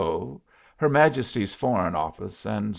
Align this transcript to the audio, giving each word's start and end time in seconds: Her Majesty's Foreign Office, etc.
Her 0.77 0.89
Majesty's 0.89 1.53
Foreign 1.53 1.93
Office, 1.95 2.47
etc. 2.47 2.69